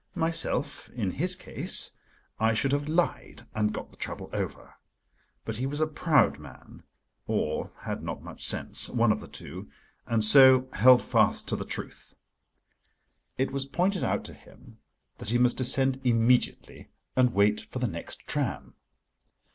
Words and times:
Myself, 0.15 0.89
in 0.89 1.11
his 1.11 1.35
case, 1.35 1.91
I 2.39 2.55
should 2.55 2.71
have 2.71 2.89
lied 2.89 3.43
and 3.53 3.71
got 3.71 3.91
the 3.91 3.97
trouble 3.97 4.31
over. 4.33 4.73
But 5.45 5.57
he 5.57 5.67
was 5.67 5.79
a 5.79 5.85
proud 5.85 6.39
man, 6.39 6.81
or 7.27 7.71
had 7.81 8.01
not 8.01 8.23
much 8.23 8.43
sense—one 8.43 9.11
of 9.11 9.19
the 9.19 9.27
two, 9.27 9.69
and 10.07 10.23
so 10.23 10.67
held 10.73 11.03
fast 11.03 11.47
to 11.49 11.55
the 11.55 11.65
truth. 11.65 12.15
It 13.37 13.51
was 13.51 13.67
pointed 13.67 14.03
out 14.03 14.23
to 14.23 14.33
him 14.33 14.79
that 15.19 15.29
he 15.29 15.37
must 15.37 15.57
descend 15.59 16.01
immediately 16.03 16.89
and 17.15 17.31
wait 17.35 17.61
for 17.69 17.77
the 17.77 17.87
next 17.87 18.25
tram. 18.25 18.73